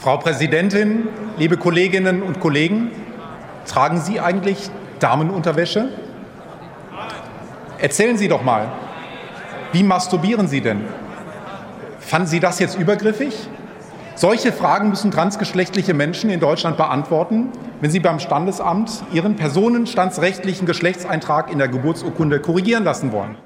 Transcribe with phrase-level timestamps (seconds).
[0.00, 2.90] Frau Präsidentin, liebe Kolleginnen und Kollegen,
[3.66, 5.90] tragen Sie eigentlich Damenunterwäsche?
[7.76, 8.72] Erzählen Sie doch mal,
[9.72, 10.86] wie masturbieren Sie denn?
[11.98, 13.34] Fanden Sie das jetzt übergriffig?
[14.14, 17.50] Solche Fragen müssen transgeschlechtliche Menschen in Deutschland beantworten,
[17.82, 23.36] wenn sie beim Standesamt ihren personenstandsrechtlichen Geschlechtseintrag in der Geburtsurkunde korrigieren lassen wollen.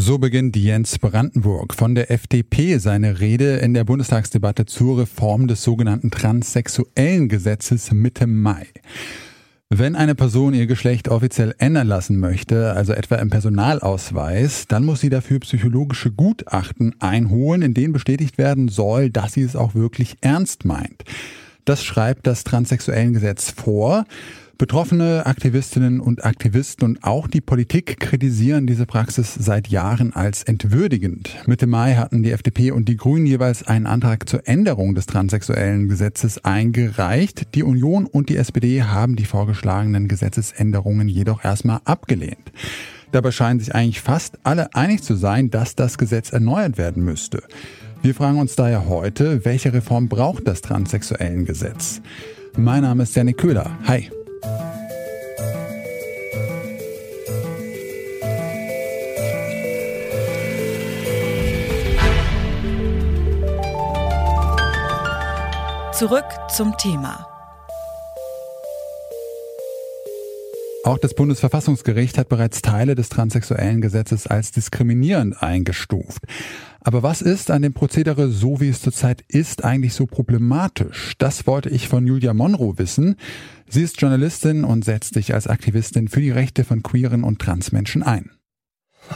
[0.00, 5.64] So beginnt Jens Brandenburg von der FDP seine Rede in der Bundestagsdebatte zur Reform des
[5.64, 8.68] sogenannten transsexuellen Gesetzes Mitte Mai.
[9.70, 15.00] Wenn eine Person ihr Geschlecht offiziell ändern lassen möchte, also etwa im Personalausweis, dann muss
[15.00, 20.18] sie dafür psychologische Gutachten einholen, in denen bestätigt werden soll, dass sie es auch wirklich
[20.20, 21.02] ernst meint.
[21.64, 24.04] Das schreibt das Transsexuellengesetz vor.
[24.58, 31.30] Betroffene Aktivistinnen und Aktivisten und auch die Politik kritisieren diese Praxis seit Jahren als entwürdigend.
[31.46, 35.88] Mitte Mai hatten die FDP und die Grünen jeweils einen Antrag zur Änderung des transsexuellen
[35.88, 37.54] Gesetzes eingereicht.
[37.54, 42.50] Die Union und die SPD haben die vorgeschlagenen Gesetzesänderungen jedoch erstmal abgelehnt.
[43.12, 47.44] Dabei scheinen sich eigentlich fast alle einig zu sein, dass das Gesetz erneuert werden müsste.
[48.02, 52.02] Wir fragen uns daher heute, welche Reform braucht das transsexuellen Gesetz?
[52.56, 53.78] Mein Name ist Janik Köhler.
[53.84, 54.10] Hi.
[65.98, 67.26] Zurück zum Thema.
[70.84, 76.22] Auch das Bundesverfassungsgericht hat bereits Teile des transsexuellen Gesetzes als diskriminierend eingestuft.
[76.78, 81.14] Aber was ist an dem Prozedere, so wie es zurzeit ist, eigentlich so problematisch?
[81.18, 83.16] Das wollte ich von Julia Monroe wissen.
[83.68, 88.04] Sie ist Journalistin und setzt sich als Aktivistin für die Rechte von queeren und Transmenschen
[88.04, 88.37] ein.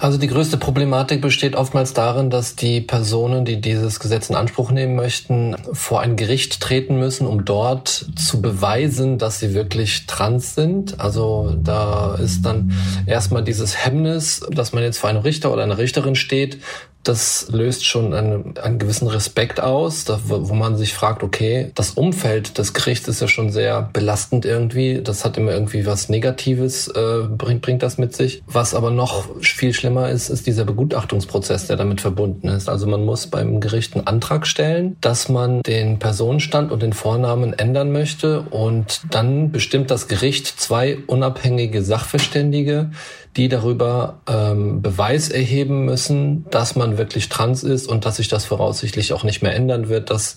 [0.00, 4.70] Also die größte Problematik besteht oftmals darin, dass die Personen, die dieses Gesetz in Anspruch
[4.70, 10.54] nehmen möchten, vor ein Gericht treten müssen, um dort zu beweisen, dass sie wirklich trans
[10.54, 10.98] sind.
[10.98, 12.72] Also da ist dann
[13.06, 16.58] erstmal dieses Hemmnis, dass man jetzt vor einem Richter oder einer Richterin steht,
[17.02, 21.90] das löst schon einen, einen gewissen Respekt aus, da, wo man sich fragt, okay, das
[21.90, 25.00] Umfeld des Gerichts ist ja schon sehr belastend irgendwie.
[25.02, 28.42] Das hat immer irgendwie was Negatives, äh, bringt, bringt das mit sich.
[28.46, 32.68] Was aber noch viel schlimmer ist, ist dieser Begutachtungsprozess, der damit verbunden ist.
[32.68, 37.52] Also man muss beim Gericht einen Antrag stellen, dass man den Personenstand und den Vornamen
[37.52, 42.90] ändern möchte und dann bestimmt das Gericht zwei unabhängige Sachverständige,
[43.36, 48.44] die darüber ähm, Beweis erheben müssen, dass man wirklich trans ist und dass sich das
[48.44, 50.36] voraussichtlich auch nicht mehr ändern wird, dass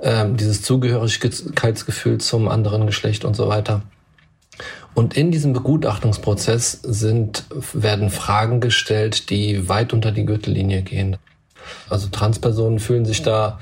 [0.00, 3.82] ähm, dieses Zugehörigkeitsgefühl zum anderen Geschlecht und so weiter.
[4.94, 11.16] Und in diesem Begutachtungsprozess sind, werden Fragen gestellt, die weit unter die Gürtellinie gehen.
[11.88, 13.58] Also Transpersonen fühlen sich da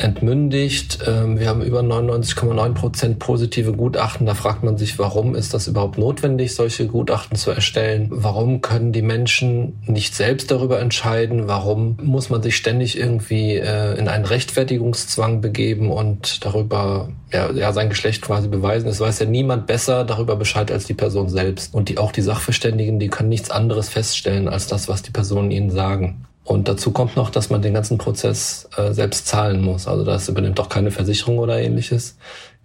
[0.00, 0.98] entmündigt.
[1.06, 4.26] Ähm, wir haben über 99,9 Prozent positive Gutachten.
[4.26, 8.08] Da fragt man sich, warum ist das überhaupt notwendig, solche Gutachten zu erstellen?
[8.10, 11.48] Warum können die Menschen nicht selbst darüber entscheiden?
[11.48, 17.72] Warum muss man sich ständig irgendwie äh, in einen Rechtfertigungszwang begeben und darüber ja, ja,
[17.72, 18.88] sein Geschlecht quasi beweisen?
[18.88, 21.74] Es weiß ja niemand besser darüber Bescheid als die Person selbst.
[21.74, 25.50] Und die, auch die Sachverständigen, die können nichts anderes feststellen als das, was die Personen
[25.50, 26.26] ihnen sagen.
[26.50, 29.86] Und dazu kommt noch, dass man den ganzen Prozess äh, selbst zahlen muss.
[29.86, 32.18] Also das übernimmt auch keine Versicherung oder ähnliches.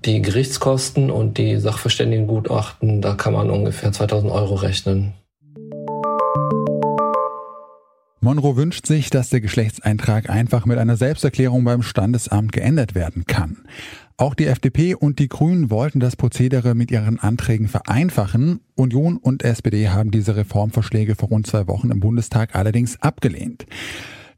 [0.06, 5.14] Die Gerichtskosten und die Sachverständigengutachten, da kann man ungefähr 2000 Euro rechnen.
[8.22, 13.66] Monroe wünscht sich, dass der Geschlechtseintrag einfach mit einer Selbsterklärung beim Standesamt geändert werden kann.
[14.18, 18.62] Auch die FDP und die Grünen wollten das Prozedere mit ihren Anträgen vereinfachen.
[18.76, 23.66] Union und SPD haben diese Reformvorschläge vor rund zwei Wochen im Bundestag allerdings abgelehnt.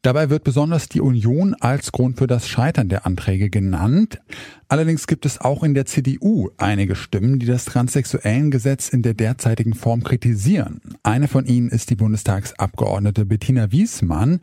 [0.07, 4.22] Dabei wird besonders die Union als Grund für das Scheitern der Anträge genannt.
[4.69, 9.16] Allerdings gibt es auch in der CDU einige Stimmen, die das transsexuellen Gesetz in der
[9.16, 10.79] derzeitigen Form kritisieren.
[11.03, 14.40] Eine von ihnen ist die Bundestagsabgeordnete Bettina Wiesmann.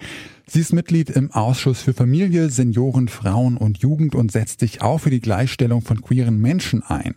[0.47, 4.98] Sie ist Mitglied im Ausschuss für Familie, Senioren, Frauen und Jugend und setzt sich auch
[4.98, 7.14] für die Gleichstellung von queeren Menschen ein.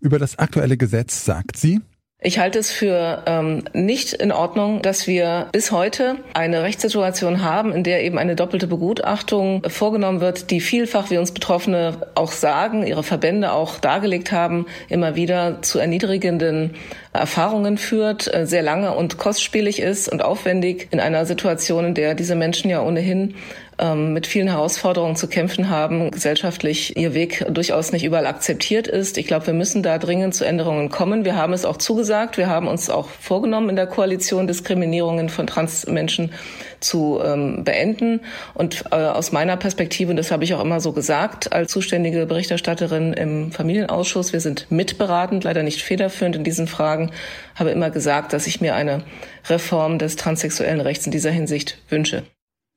[0.00, 1.80] Über das aktuelle Gesetz sagt sie,
[2.20, 7.72] ich halte es für ähm, nicht in Ordnung, dass wir bis heute eine Rechtssituation haben,
[7.72, 12.84] in der eben eine doppelte Begutachtung vorgenommen wird, die vielfach, wie uns Betroffene auch sagen,
[12.84, 16.74] ihre Verbände auch dargelegt haben, immer wieder zu erniedrigenden
[17.12, 22.16] Erfahrungen führt, äh, sehr lange und kostspielig ist und aufwendig in einer Situation, in der
[22.16, 23.36] diese Menschen ja ohnehin
[23.80, 29.18] mit vielen Herausforderungen zu kämpfen haben, gesellschaftlich ihr Weg durchaus nicht überall akzeptiert ist.
[29.18, 31.24] Ich glaube, wir müssen da dringend zu Änderungen kommen.
[31.24, 32.38] Wir haben es auch zugesagt.
[32.38, 36.32] Wir haben uns auch vorgenommen in der Koalition Diskriminierungen von Transmenschen
[36.80, 38.20] zu ähm, beenden.
[38.54, 42.26] Und äh, aus meiner Perspektive, und das habe ich auch immer so gesagt, als zuständige
[42.26, 47.10] Berichterstatterin im Familienausschuss, wir sind mitberatend, leider nicht federführend in diesen Fragen,
[47.54, 49.04] habe immer gesagt, dass ich mir eine
[49.48, 52.24] Reform des transsexuellen Rechts in dieser Hinsicht wünsche.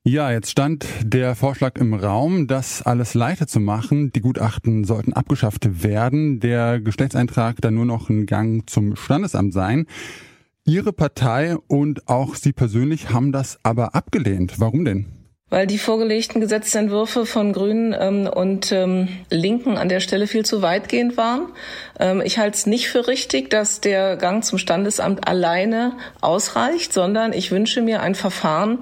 [0.03, 4.12] Ja, jetzt stand der Vorschlag im Raum, das alles leichter zu machen.
[4.12, 9.86] Die Gutachten sollten abgeschafft werden, der Geschlechtseintrag dann nur noch ein Gang zum Standesamt sein.
[10.65, 14.59] Ihre Partei und auch Sie persönlich haben das aber abgelehnt.
[14.59, 15.06] Warum denn?
[15.51, 20.62] weil die vorgelegten Gesetzentwürfe von Grünen ähm, und ähm, Linken an der Stelle viel zu
[20.62, 21.50] weitgehend waren.
[22.00, 27.33] Ähm, ich halte es nicht für richtig, dass der Gang zum Standesamt alleine ausreicht, sondern
[27.33, 28.80] ich wünsche mir ein Verfahren,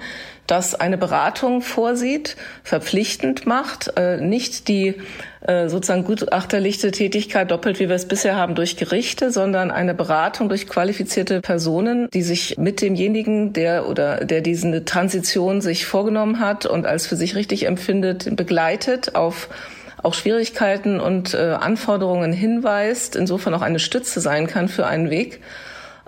[0.50, 4.96] das eine Beratung vorsieht, verpflichtend macht, äh, nicht die
[5.42, 10.50] äh, sozusagen gutachterlichte Tätigkeit doppelt, wie wir es bisher haben, durch Gerichte, sondern eine Beratung
[10.50, 16.66] durch qualifizierte Personen, die sich mit demjenigen, der oder der diese Transition sich vorgenommen hat
[16.66, 19.50] und als für sich richtig empfindet, begleitet auf
[20.02, 25.42] auch Schwierigkeiten und äh, Anforderungen hinweist, insofern auch eine Stütze sein kann für einen Weg.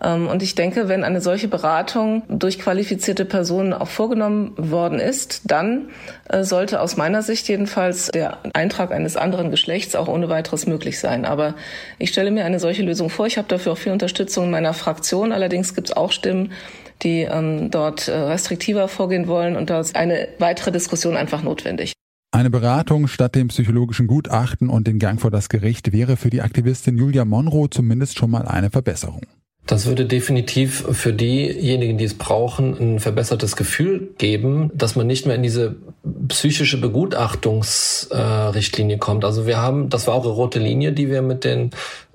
[0.03, 5.41] Ähm, und ich denke, wenn eine solche Beratung durch qualifizierte Personen auch vorgenommen worden ist,
[5.45, 5.89] dann
[6.29, 10.99] äh, sollte aus meiner Sicht jedenfalls der Eintrag eines anderen Geschlechts auch ohne weiteres möglich
[10.99, 11.25] sein.
[11.25, 11.55] Aber
[11.99, 13.27] ich stelle mir eine solche Lösung vor.
[13.27, 15.31] Ich habe dafür auch viel Unterstützung in meiner Fraktion.
[15.31, 16.51] Allerdings gibt es auch Stimmen,
[17.03, 19.55] die ähm, dort äh, restriktiver vorgehen wollen.
[19.55, 21.93] Und da ist eine weitere Diskussion einfach notwendig.
[22.33, 26.41] Eine Beratung statt dem psychologischen Gutachten und den Gang vor das Gericht wäre für die
[26.41, 29.25] Aktivistin Julia Monroe zumindest schon mal eine Verbesserung.
[29.67, 35.27] Das würde definitiv für diejenigen, die es brauchen, ein verbessertes Gefühl geben, dass man nicht
[35.27, 35.75] mehr in diese
[36.27, 39.23] psychische Begutachtungsrichtlinie äh, kommt.
[39.23, 41.69] Also wir haben, das war auch eine rote Linie, die wir mit den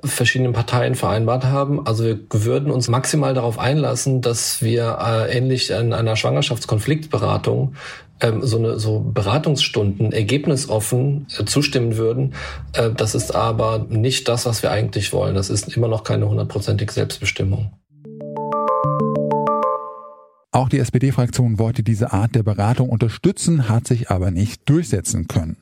[0.07, 1.87] verschiedenen Parteien vereinbart haben.
[1.87, 7.75] Also wir würden uns maximal darauf einlassen, dass wir äh, ähnlich in einer Schwangerschaftskonfliktberatung
[8.21, 12.35] ähm, so eine so Beratungsstunden ergebnisoffen äh, zustimmen würden.
[12.73, 15.35] Äh, das ist aber nicht das, was wir eigentlich wollen.
[15.35, 17.73] Das ist immer noch keine hundertprozentige Selbstbestimmung.
[20.57, 25.59] Auch die SPD-Fraktion wollte diese Art der Beratung unterstützen, hat sich aber nicht durchsetzen können.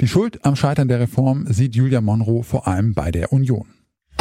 [0.00, 3.68] Die Schuld am Scheitern der Reform sieht Julia Monroe vor allem bei der Union.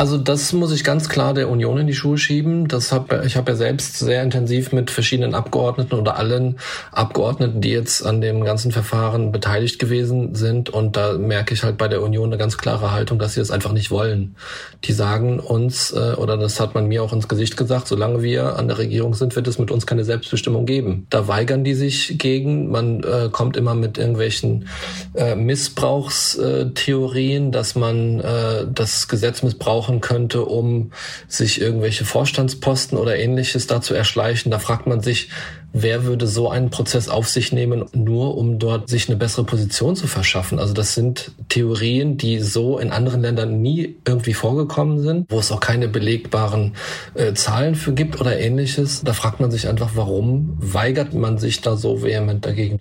[0.04, 2.68] Also das muss ich ganz klar der Union in die Schuhe schieben.
[2.68, 6.58] Das hab, ich habe ja selbst sehr intensiv mit verschiedenen Abgeordneten oder allen
[6.92, 10.70] Abgeordneten, die jetzt an dem ganzen Verfahren beteiligt gewesen sind.
[10.70, 13.50] Und da merke ich halt bei der Union eine ganz klare Haltung, dass sie das
[13.50, 14.36] einfach nicht wollen.
[14.84, 18.58] Die sagen uns, äh, oder das hat man mir auch ins Gesicht gesagt, solange wir
[18.58, 21.08] an der Regierung sind, wird es mit uns keine Selbstbestimmung geben.
[21.12, 22.70] Da weigern die sich gegen.
[22.70, 24.68] Man äh, kommt immer mit irgendwelchen
[25.14, 30.92] äh, Missbrauchstheorien, dass man äh, das Gesetz missbraucht missbrauchen könnte, um
[31.28, 34.52] sich irgendwelche Vorstandsposten oder ähnliches da zu erschleichen.
[34.52, 35.30] Da fragt man sich,
[35.74, 39.96] wer würde so einen Prozess auf sich nehmen, nur um dort sich eine bessere Position
[39.96, 40.60] zu verschaffen?
[40.60, 45.52] Also das sind Theorien, die so in anderen Ländern nie irgendwie vorgekommen sind, wo es
[45.52, 46.74] auch keine belegbaren
[47.16, 49.02] äh, Zahlen für gibt oder ähnliches.
[49.04, 52.80] Da fragt man sich einfach, warum weigert man sich da so vehement dagegen?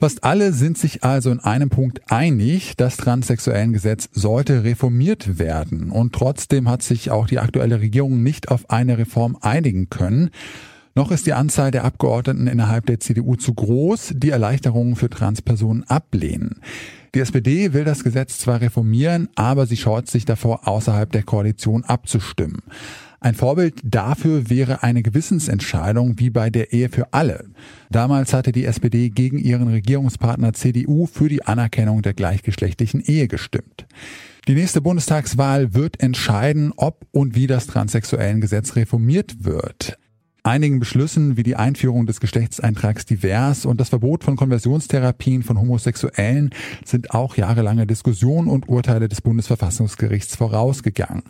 [0.00, 5.90] Fast alle sind sich also in einem Punkt einig, das Transsexuellengesetz sollte reformiert werden.
[5.90, 10.30] Und trotzdem hat sich auch die aktuelle Regierung nicht auf eine Reform einigen können.
[10.94, 15.84] Noch ist die Anzahl der Abgeordneten innerhalb der CDU zu groß, die Erleichterungen für Transpersonen
[15.84, 16.62] ablehnen.
[17.14, 21.84] Die SPD will das Gesetz zwar reformieren, aber sie scheut sich davor, außerhalb der Koalition
[21.84, 22.62] abzustimmen.
[23.22, 27.50] Ein Vorbild dafür wäre eine Gewissensentscheidung wie bei der Ehe für alle.
[27.90, 33.86] Damals hatte die SPD gegen ihren Regierungspartner CDU für die Anerkennung der gleichgeschlechtlichen Ehe gestimmt.
[34.48, 39.98] Die nächste Bundestagswahl wird entscheiden, ob und wie das Transsexuellengesetz reformiert wird.
[40.42, 46.50] Einigen Beschlüssen wie die Einführung des Geschlechtseintrags divers und das Verbot von Konversionstherapien von Homosexuellen
[46.84, 51.24] sind auch jahrelange Diskussionen und Urteile des Bundesverfassungsgerichts vorausgegangen.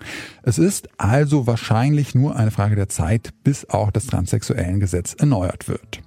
[0.44, 6.00] Es ist also wahrscheinlich nur eine Frage der Zeit, bis auch das Transsexuellengesetz erneuert wird.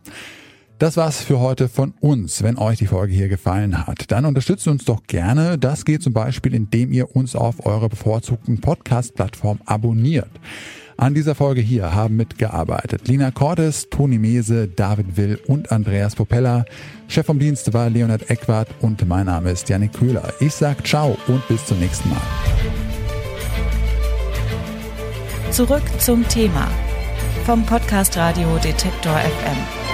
[0.79, 2.43] Das war's für heute von uns.
[2.43, 5.57] Wenn euch die Folge hier gefallen hat, dann unterstützt uns doch gerne.
[5.57, 10.29] Das geht zum Beispiel, indem ihr uns auf eurer bevorzugten Podcast-Plattform abonniert.
[10.97, 16.65] An dieser Folge hier haben mitgearbeitet Lina Cordes, Toni Mese, David Will und Andreas Popella.
[17.07, 20.33] Chef vom Dienst war Leonard Eckwart und mein Name ist Janik Köhler.
[20.39, 22.21] Ich sag ciao und bis zum nächsten Mal.
[25.51, 26.67] Zurück zum Thema
[27.45, 29.92] vom Podcast Radio Detektor FM.